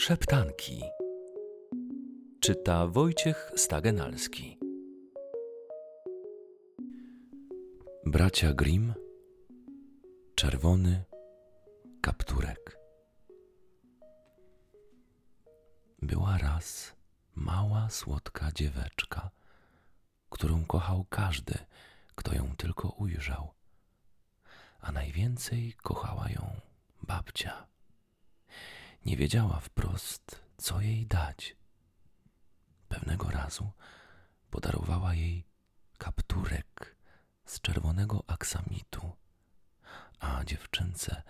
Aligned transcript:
Szeptanki. 0.00 0.82
Czyta 2.40 2.86
Wojciech 2.86 3.52
Stagenalski. 3.56 4.58
Bracia 8.06 8.52
Grimm. 8.52 8.94
Czerwony 10.34 11.04
kapturek. 12.00 12.78
Była 16.02 16.38
raz 16.38 16.96
mała, 17.34 17.90
słodka 17.90 18.52
dzieweczka, 18.54 19.30
którą 20.30 20.64
kochał 20.64 21.04
każdy, 21.10 21.54
kto 22.14 22.34
ją 22.34 22.56
tylko 22.56 22.88
ujrzał. 22.88 23.54
A 24.80 24.92
najwięcej 24.92 25.72
kochała 25.82 26.30
ją 26.30 26.60
babcia 27.02 27.66
nie 29.04 29.16
wiedziała 29.16 29.60
wprost, 29.60 30.42
co 30.56 30.80
jej 30.80 31.06
dać. 31.06 31.56
Pewnego 32.88 33.30
razu 33.30 33.70
podarowała 34.50 35.14
jej 35.14 35.44
kapturek 35.98 36.96
z 37.44 37.60
czerwonego 37.60 38.24
aksamitu, 38.26 39.12
a 40.18 40.44
dziewczynce 40.44 41.22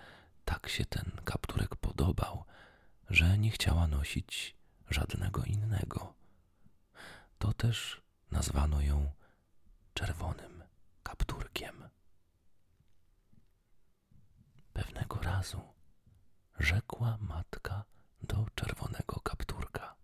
tak 0.45 0.69
się 0.69 0.85
ten 0.85 1.11
kapturek 1.25 1.75
podobał, 1.75 2.45
że 3.09 3.37
nie 3.37 3.51
chciała 3.51 3.87
nosić 3.87 4.55
żadnego 4.89 5.43
innego. 5.43 6.13
To 7.37 7.53
też 7.53 8.01
nazwano 8.31 8.81
ją 8.81 9.11
czerwonym 9.93 10.63
kapturkiem. 11.03 11.89
Pewnego 14.73 15.21
razu 15.21 15.70
rzekła 16.61 17.17
matka 17.21 17.83
do 18.21 18.45
czerwonego 18.55 19.19
kapturka. 19.23 19.95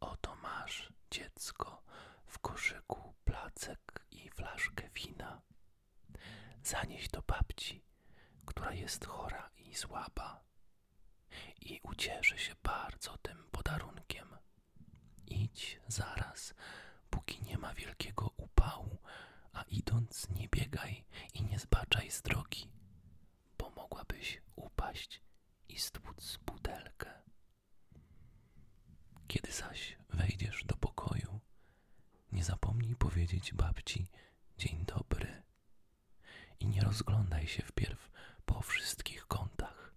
Oto 0.00 0.34
masz, 0.36 0.92
dziecko, 1.10 1.82
w 2.26 2.38
koszyku 2.38 3.14
placek 3.24 4.06
i 4.10 4.30
flaszkę 4.30 4.88
wina. 4.94 5.40
Zanieś 6.62 7.08
do 7.08 7.22
babci, 7.22 7.84
która 8.46 8.72
jest 8.72 9.06
chora 9.06 9.50
i 9.56 9.74
słaba 9.74 10.40
i 11.60 11.80
ucieszy 11.82 12.38
się 12.38 12.54
bardzo 12.62 13.18
tym 13.18 13.48
podarunkiem. 13.50 14.36
Idź 15.26 15.80
zaraz, 15.88 16.54
póki 17.10 17.42
nie 17.42 17.58
ma 17.58 17.74
wielkiego 17.74 18.30
upału, 18.36 18.98
a 19.52 19.62
idąc 19.62 20.28
nie 20.30 20.48
biegaj 20.48 21.04
i 21.34 21.42
nie 21.42 21.58
zbaczaj 21.58 22.10
z 22.10 22.22
drogi 22.22 22.81
mogłabyś 23.70 24.42
upaść 24.56 25.22
i 25.68 25.78
stłuc 25.78 26.36
butelkę. 26.46 27.22
Kiedy 29.28 29.52
zaś 29.52 29.96
wejdziesz 30.08 30.64
do 30.64 30.76
pokoju, 30.76 31.40
nie 32.32 32.44
zapomnij 32.44 32.96
powiedzieć 32.96 33.54
babci 33.54 34.06
dzień 34.58 34.84
dobry 34.86 35.42
i 36.60 36.66
nie 36.66 36.80
rozglądaj 36.80 37.46
się 37.46 37.62
wpierw 37.62 38.10
po 38.44 38.60
wszystkich 38.60 39.26
kątach. 39.26 39.94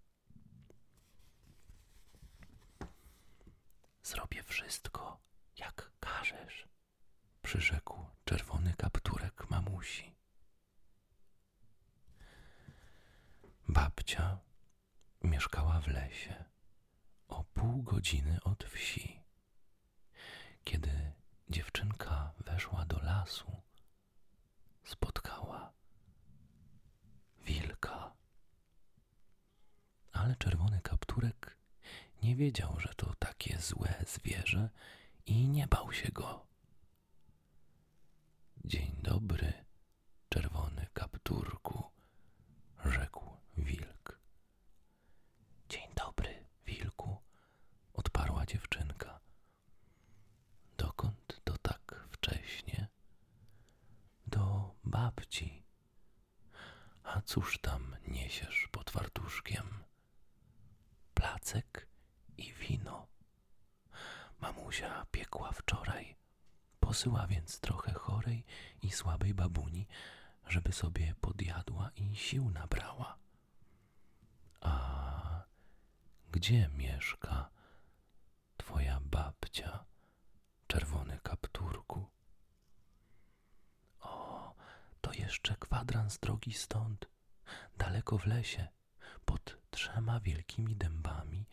Zrobię 4.03 4.43
wszystko, 4.43 5.19
jak 5.57 5.91
każesz, 5.99 6.67
przyrzekł 7.41 8.05
czerwony 8.25 8.73
kapturek 8.77 9.49
mamusi. 9.49 10.14
Babcia 13.75 14.39
mieszkała 15.23 15.81
w 15.81 15.87
lesie 15.87 16.45
o 17.27 17.43
pół 17.43 17.83
godziny 17.83 18.39
od 18.43 18.63
wsi. 18.63 19.21
Kiedy 20.63 21.11
dziewczynka 21.49 22.33
weszła 22.39 22.85
do 22.85 22.99
lasu, 22.99 23.61
spotkała 24.83 25.73
wilka. 27.45 28.13
Ale 30.13 30.35
czerwony 30.35 30.81
kapturek 30.81 31.57
nie 32.23 32.35
wiedział, 32.35 32.79
że 32.79 32.93
to 32.97 33.13
takie 33.19 33.59
złe 33.59 34.05
zwierzę 34.07 34.69
i 35.25 35.47
nie 35.47 35.67
bał 35.67 35.93
się 35.93 36.11
go. 36.11 36.45
Dzień 38.65 38.99
dobry, 39.03 39.53
czerwony 40.29 40.87
kapturku, 40.93 41.83
rzekł 42.85 43.37
wilk. 43.57 44.19
Dzień 45.69 45.87
dobry, 45.95 46.45
wilku, 46.65 47.17
odparła 47.93 48.45
dziewczynka. 48.45 49.19
Dokąd 50.77 51.41
to 51.43 51.57
tak 51.57 52.07
wcześnie? 52.11 52.87
Do 54.27 54.75
babci. 54.83 55.63
A 57.03 57.21
cóż 57.35 57.57
tam 57.59 57.95
niesiesz 58.07 58.67
pod 58.71 58.91
fartuszkiem? 58.91 59.83
Placek 61.13 61.87
i 62.37 62.53
wino. 62.53 63.07
Mamusia 64.39 65.05
piekła 65.11 65.51
wczoraj. 65.51 66.15
Posyła 66.79 67.27
więc 67.27 67.59
trochę 67.59 67.93
chorej 67.93 68.45
i 68.81 68.91
słabej 68.91 69.33
babuni, 69.33 69.87
żeby 70.47 70.71
sobie 70.71 71.15
podjadła 71.21 71.91
i 71.95 72.15
sił 72.15 72.49
nabrała. 72.49 73.17
A 74.61 75.43
gdzie 76.31 76.69
mieszka 76.69 77.49
twoja 78.57 78.99
babcia, 79.01 79.85
czerwony 80.67 81.19
kapturku? 81.23 82.09
O, 83.99 84.53
to 85.01 85.13
jeszcze 85.13 85.55
kwadrans 85.55 86.19
drogi 86.19 86.53
stąd, 86.53 87.14
daleko 87.77 88.17
w 88.17 88.25
lesie, 88.25 88.67
pod 89.25 89.57
trzema 89.69 90.19
wielkimi 90.19 90.75
dębami 90.75 91.45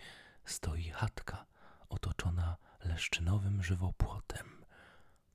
stoi 0.45 0.91
chatka 0.91 1.47
otoczona 1.89 2.57
leszczynowym 2.85 3.63
żywopłotem. 3.63 4.65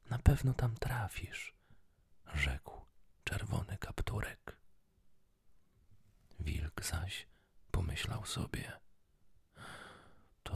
Na 0.09 0.19
pewno 0.19 0.53
tam 0.53 0.75
trafisz, 0.75 1.55
rzekł 2.33 2.81
czerwony 3.23 3.77
kapturek. 3.77 4.57
Wilk 6.39 6.85
zaś 6.85 7.27
pomyślał 7.71 8.25
sobie. 8.25 8.71
To 10.43 10.55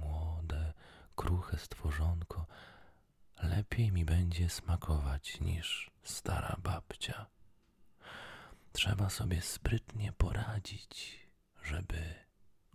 młode, 0.00 0.72
kruche 1.16 1.58
stworzonko 1.58 2.46
lepiej 3.42 3.92
mi 3.92 4.04
będzie 4.04 4.48
smakować 4.48 5.40
niż 5.40 5.90
stara 6.02 6.56
babcia. 6.62 7.26
Trzeba 8.72 9.10
sobie 9.10 9.40
sprytnie 9.42 10.12
poradzić, 10.12 11.20
żeby 11.62 12.14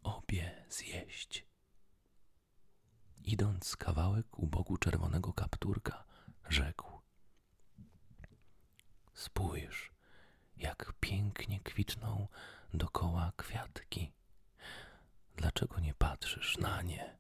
obie 0.03 0.65
zjeść. 0.69 1.45
Idąc 3.23 3.75
kawałek 3.75 4.39
u 4.39 4.47
boku 4.47 4.77
czerwonego 4.77 5.33
kapturka, 5.33 6.03
rzekł: 6.49 7.01
Spójrz, 9.13 9.91
jak 10.57 10.93
pięknie 10.99 11.59
kwitną 11.59 12.27
dokoła 12.73 13.31
kwiatki. 13.37 14.13
Dlaczego 15.35 15.79
nie 15.79 15.93
patrzysz 15.93 16.57
na 16.57 16.81
nie? 16.81 17.17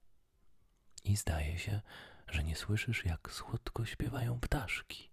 I 1.03 1.17
zdaje 1.17 1.59
się, 1.59 1.81
że 2.27 2.43
nie 2.43 2.55
słyszysz, 2.55 3.05
jak 3.05 3.31
słodko 3.31 3.85
śpiewają 3.85 4.39
ptaszki. 4.39 5.11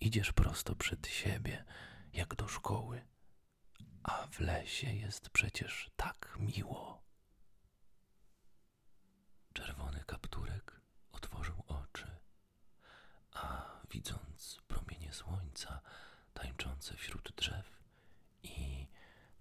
Idziesz 0.00 0.32
prosto 0.32 0.76
przed 0.76 1.06
siebie, 1.06 1.64
jak 2.14 2.34
do 2.34 2.48
szkoły, 2.48 3.06
a 4.02 4.26
w 4.26 4.40
lesie 4.40 4.94
jest 4.94 5.30
przecież 5.30 5.90
tak 5.96 6.36
miło. 6.40 7.02
Czerwony 9.52 10.04
kapturek 10.06 10.80
otworzył 11.12 11.64
oczy, 11.66 12.16
a 13.32 13.70
widząc 13.90 14.60
promienie 14.68 15.12
słońca 15.12 15.80
tańczące 16.34 16.96
wśród 16.96 17.32
drzew 17.36 17.82
i 18.42 18.86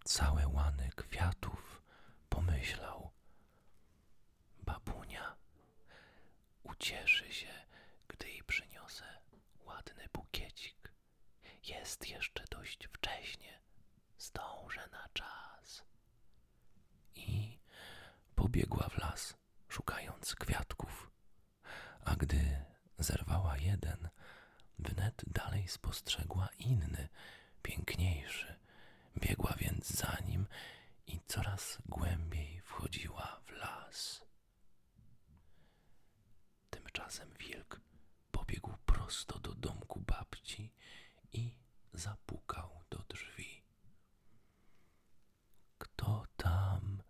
całe 0.04 0.48
łany 0.48 0.90
kwiatów, 0.96 1.82
pomyślał: 2.30 3.12
Babunia 4.60 5.36
ucieszy 6.64 7.34
się, 7.34 7.54
gdy 8.08 8.30
jej 8.30 8.44
przyniosę 8.44 9.06
ładny 9.66 10.10
bukiecik. 10.14 10.94
Jest 11.64 12.10
jeszcze 12.10 12.44
dość 12.74 12.88
wcześnie, 12.88 13.60
zdążę 14.18 14.90
na 14.92 15.10
czas. 15.14 15.84
I 17.16 17.60
pobiegła 18.36 18.90
w 18.90 18.98
las, 18.98 19.38
szukając 19.68 20.36
kwiatków. 20.36 21.12
A 22.06 22.16
gdy 22.16 22.66
zerwała 23.00 23.58
jeden, 23.58 24.10
wnet 24.80 25.22
dalej 25.28 25.68
spostrzegła 25.68 26.50
inny, 26.60 27.10
piękniejszy 27.64 28.56
Biegła 29.18 29.54
więc 29.58 29.88
za 29.88 30.18
nim 30.26 30.48
i 31.08 31.20
coraz 31.28 31.78
głębiej 31.86 32.62
wchodziła 32.62 33.42
w 33.46 33.52
las. 33.52 34.26
Tymczasem 36.70 37.30
wilk 37.40 37.82
pobiegł 38.32 38.74
prosto 38.86 39.40
do 39.40 39.54
domku 39.56 40.00
babci 40.00 40.72
i 41.34 41.56
zapukał 41.94 42.84
do 42.90 42.98
drzwi. 42.98 43.64
Kto 45.78 46.26
tam? 46.38 47.04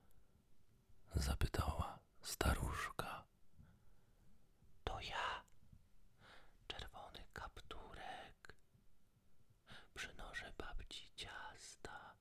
Zapytała 1.16 2.00
staruszka. 2.22 3.24
To 4.84 5.00
ja, 5.02 5.44
czerwony 6.68 7.26
kapturek. 7.34 8.56
Przynoszę 9.94 10.54
babci 10.58 11.12
ciasta 11.16 12.16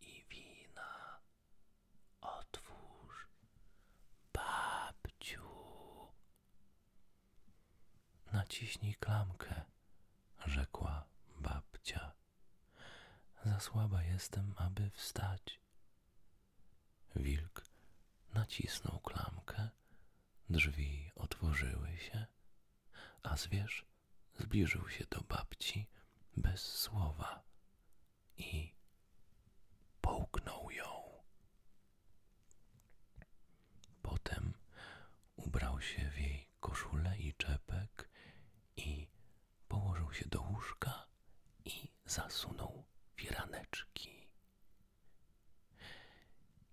i 0.00 0.24
wina. 0.30 1.20
Otwórz, 2.20 3.28
babciu. 4.32 5.48
Naciśnij 8.32 8.94
klamkę, 8.94 9.62
rzekła 10.46 11.04
babcia. 11.36 12.12
Za 13.44 13.60
słaba 13.60 14.02
jestem, 14.02 14.54
aby 14.56 14.90
wstać. 14.90 15.60
Wilk 17.16 17.73
nacisnął 18.34 19.00
klamkę, 19.00 19.68
drzwi 20.50 21.10
otworzyły 21.14 21.96
się, 21.98 22.26
a 23.22 23.36
zwierz 23.36 23.86
zbliżył 24.38 24.88
się 24.88 25.04
do 25.10 25.20
babci 25.20 25.86
bez 26.36 26.60
słowa 26.62 27.42
i 28.38 28.74
połknął 30.00 30.70
ją. 30.70 31.04
Potem 34.02 34.54
ubrał 35.36 35.80
się 35.80 36.10
w 36.10 36.18
jej 36.18 36.48
koszulę 36.60 37.18
i 37.18 37.34
czepek 37.34 38.08
i 38.76 39.08
położył 39.68 40.12
się 40.12 40.28
do 40.28 40.42
łóżka 40.42 41.06
i 41.64 41.88
zasunął 42.06 42.84
firaneczki. 43.16 44.28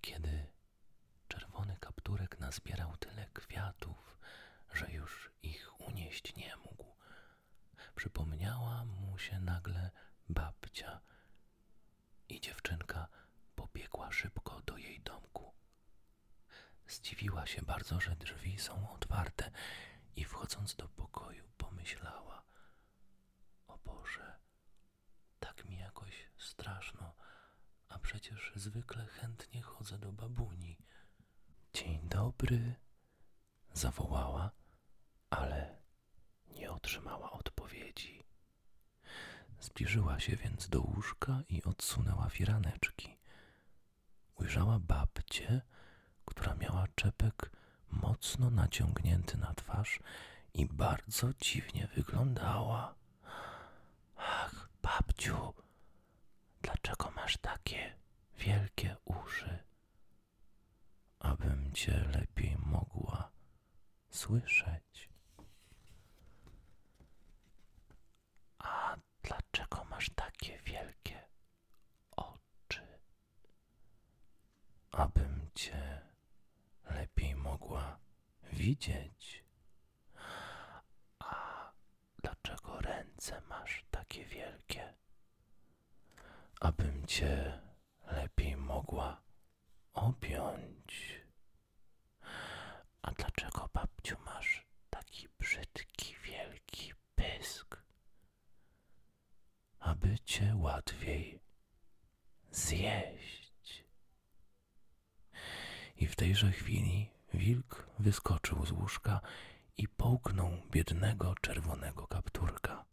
Kiedy 0.02 0.48
czerwony 1.28 1.78
kapturek 1.80 2.40
nazbierał 2.52 2.98
tyle 2.98 3.28
kwiatów, 3.34 4.18
że 4.74 4.92
już 4.92 5.32
ich 5.44 5.80
unieść 5.80 6.36
nie 6.36 6.56
mógł, 6.56 6.96
przypomniała 7.96 8.86
mu 8.86 9.18
się 9.18 9.40
nagle 9.40 9.92
babcia 10.30 11.02
i 12.30 12.42
dziewczynka 12.42 13.08
pobiegła 13.56 14.12
szybko 14.12 14.62
do 14.62 14.78
jej 14.78 15.00
domku. 15.00 15.54
Zdziwiła 16.88 17.46
się 17.46 17.62
bardzo, 17.62 18.00
że 18.00 18.16
drzwi 18.16 18.60
są 18.60 18.92
otwarte 18.92 19.52
i 20.16 20.26
wchodząc 20.26 20.76
do 20.76 20.88
pokoju 20.90 21.52
pomyślała: 21.58 22.44
O 23.68 23.78
Boże, 23.78 24.36
tak 25.40 25.66
mi 25.66 25.78
jakoś 25.78 26.30
straszno, 26.38 27.16
a 27.90 28.00
przecież 28.00 28.52
zwykle 28.56 29.06
chętnie 29.06 29.62
chodzę 29.62 29.98
do 29.98 30.12
babuni. 30.12 30.78
Dobry, 32.12 32.76
zawołała, 33.74 34.52
ale 35.30 35.78
nie 36.56 36.72
otrzymała 36.72 37.32
odpowiedzi. 37.32 38.24
Zbliżyła 39.60 40.20
się 40.20 40.36
więc 40.36 40.70
do 40.70 40.82
łóżka 40.82 41.40
i 41.50 41.64
odsunęła 41.64 42.30
firaneczki. 42.30 43.18
Ujrzała 44.36 44.80
babcię, 44.80 45.62
która 46.26 46.56
miała 46.56 46.88
czepek 46.96 47.52
mocno 47.92 48.50
naciągnięty 48.50 49.38
na 49.38 49.54
twarz 49.54 50.00
i 50.54 50.66
bardzo 50.66 51.34
dziwnie 51.42 51.88
wyglądała. 51.96 52.96
Ach, 54.18 54.70
babciu, 54.82 55.54
dlaczego 56.62 57.12
masz 57.12 57.38
takie 57.38 57.96
wielkie 58.38 58.98
uszy? 59.06 59.71
Abym 61.22 61.72
cię 61.74 61.94
lepiej 62.14 62.58
mogła 62.58 63.32
słyszeć. 64.10 65.10
A 68.60 68.96
dlaczego 69.24 69.84
masz 69.90 70.10
takie 70.16 70.60
wielkie 70.60 71.20
oczy? 72.12 72.88
Abym 74.92 75.50
cię 75.56 76.02
lepiej 76.90 77.36
mogła 77.36 78.00
widzieć. 78.54 79.44
A 81.20 81.72
dlaczego 82.24 82.82
ręce 82.82 83.42
masz 83.50 83.86
takie 83.92 84.26
wielkie? 84.26 84.94
Abym 86.62 87.06
cię 87.08 87.62
lepiej 88.08 88.58
mogła 88.58 89.22
objąć. 89.94 91.22
A 93.02 93.12
dlaczego, 93.12 93.70
babciu, 93.74 94.18
masz 94.26 94.66
taki 94.90 95.28
brzydki, 95.40 96.16
wielki 96.24 96.94
pysk? 97.16 97.84
Aby 99.80 100.20
cię 100.20 100.56
łatwiej 100.56 101.40
zjeść. 102.52 103.84
I 105.96 106.08
w 106.08 106.16
tejże 106.16 106.52
chwili 106.52 107.10
wilk 107.34 107.88
wyskoczył 108.00 108.66
z 108.66 108.72
łóżka 108.72 109.22
i 109.78 109.88
połknął 109.88 110.52
biednego 110.72 111.36
czerwonego 111.42 112.08
kapturka. 112.08 112.86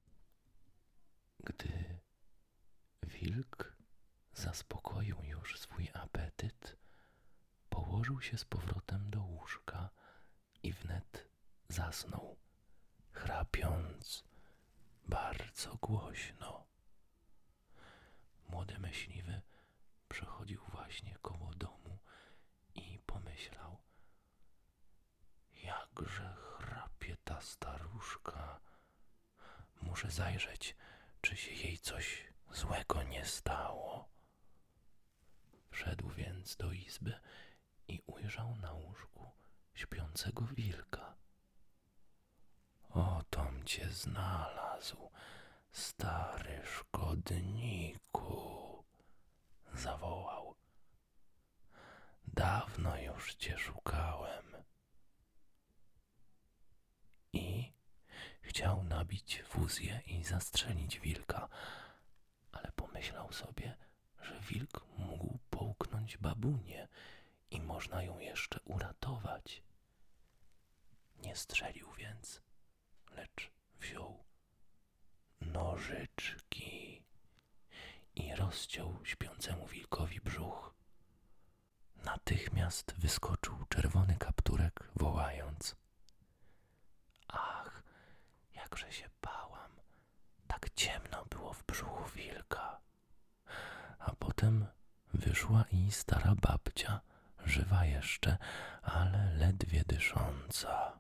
Gdy 1.45 1.99
wilk 3.03 3.77
zaspokoił 4.35 5.17
już 5.25 5.61
swój 5.61 5.89
apetyt, 5.95 6.77
położył 7.71 8.21
się 8.21 8.39
z 8.39 8.45
powrotem 8.45 9.11
do 9.11 9.21
łóżka 9.23 9.91
i 10.63 10.73
wnet 10.73 11.29
zasnął, 11.69 12.37
chrapiąc 13.13 14.25
bardzo 15.07 15.77
głośno. 15.77 16.67
Młody 18.49 18.79
myśliwy 18.79 19.41
przechodził 20.09 20.61
właśnie 20.73 21.17
koło 21.23 21.55
domu 21.55 21.99
i 22.75 22.99
pomyślał, 23.07 23.79
jakże 25.63 26.35
chrapie 26.35 27.17
ta 27.25 27.41
staruszka. 27.41 28.61
Muszę 29.83 30.11
zajrzeć, 30.11 30.77
czy 31.21 31.37
się 31.37 31.53
jej 31.53 31.79
coś 31.79 32.25
złego 32.51 33.03
nie 33.03 33.25
stało. 33.25 34.09
Wszedł 35.71 36.09
więc 36.09 36.57
do 36.57 36.73
izby 36.73 37.21
i 37.89 38.03
ujrzał 38.07 38.57
na 38.57 38.73
łóżku 38.73 39.31
śpiącego 39.75 40.45
wilka. 40.45 41.15
O, 42.91 43.23
tom 43.31 43.65
cię 43.65 43.89
znalazł, 43.91 45.11
stary 45.73 46.63
szkodniku, 46.65 48.39
zawołał. 49.75 50.55
Dawno 52.27 52.97
już 52.99 53.35
cię 53.35 53.59
szukałem. 53.59 54.45
I 57.33 57.73
chciał 58.41 58.85
nabić 58.85 59.43
fuzję 59.43 60.03
i 60.07 60.25
zastrzelić 60.25 61.01
wilka, 61.01 61.49
ale 62.53 62.73
pomyślał 62.73 63.33
sobie, 63.33 63.77
że 64.23 64.41
wilk 64.41 64.85
mógł 64.99 65.39
połknąć 65.51 66.17
babunię 66.17 66.89
i 67.51 67.61
można 67.61 68.03
ją 68.03 68.19
jeszcze 68.19 68.61
uratować. 68.65 69.63
Nie 71.23 71.37
strzelił 71.37 71.93
więc, 71.93 72.43
lecz 73.11 73.51
wziął 73.81 74.25
nożyczki 75.41 77.03
i 78.15 78.35
rozciął 78.35 79.01
śpiącemu 79.05 79.67
wilkowi 79.67 80.21
brzuch. 80.21 80.75
Natychmiast 81.97 82.95
wyskoczył 82.99 83.65
czerwony 83.69 84.17
kapturek, 84.17 84.91
wołając: 84.97 85.77
Ach, 87.29 87.83
jakże 88.55 88.93
się 88.93 89.11
bałam! 89.23 89.71
Tak 90.47 90.71
ciemno 90.75 91.25
było 91.25 91.53
w 91.53 91.65
brzuchu 91.65 92.05
wilka. 92.15 92.81
A 93.99 94.13
potem 94.19 94.67
wyszła 95.15 95.65
i 95.73 95.93
stara 95.93 96.35
babcia, 96.35 97.01
żywa 97.49 97.85
jeszcze, 97.85 98.37
ale 98.83 99.35
ledwie 99.35 99.83
dysząca. 99.87 100.99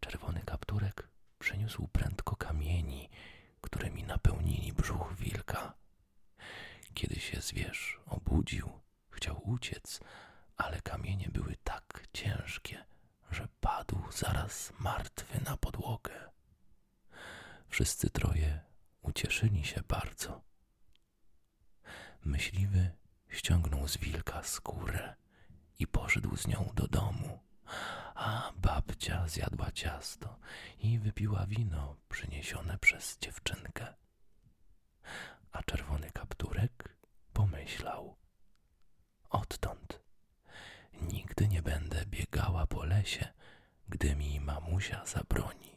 Czerwony 0.00 0.40
kapturek 0.40 1.08
przyniósł 1.38 1.88
prędko 1.88 2.36
kamieni, 2.36 3.10
którymi 3.60 4.04
napełnili 4.04 4.72
brzuch 4.72 5.14
wilka. 5.16 5.74
Kiedy 6.94 7.20
się 7.20 7.40
zwierz 7.40 8.00
obudził, 8.06 8.80
Chciał 9.16 9.40
uciec, 9.50 10.00
ale 10.56 10.80
kamienie 10.82 11.28
były 11.28 11.56
tak 11.64 12.06
ciężkie, 12.12 12.84
że 13.30 13.48
padł 13.60 14.12
zaraz 14.12 14.72
martwy 14.78 15.40
na 15.44 15.56
podłogę. 15.56 16.30
Wszyscy 17.68 18.10
troje 18.10 18.60
ucieszyli 19.02 19.64
się 19.64 19.80
bardzo. 19.88 20.42
Myśliwy 22.24 22.90
ściągnął 23.28 23.88
z 23.88 23.96
wilka 23.96 24.42
skórę 24.42 25.14
i 25.78 25.86
poszedł 25.86 26.36
z 26.36 26.46
nią 26.46 26.70
do 26.74 26.86
domu, 26.88 27.38
a 28.14 28.52
babcia 28.56 29.28
zjadła 29.28 29.72
ciasto 29.72 30.38
i 30.78 30.98
wypiła 30.98 31.46
wino 31.46 31.96
przyniesione 32.08 32.78
przez 32.78 33.18
dziewczynkę. 33.18 33.94
A 35.52 35.62
czerwony 35.62 36.10
kapturek 36.10 36.96
pomyślał: 37.32 38.16
Odtąd 39.30 40.00
nigdy 41.02 41.48
nie 41.48 41.62
będę 41.62 42.06
biegała 42.06 42.66
po 42.66 42.84
lesie, 42.84 43.28
gdy 43.88 44.16
mi 44.16 44.40
mamusia 44.40 45.06
zabroni. 45.06 45.75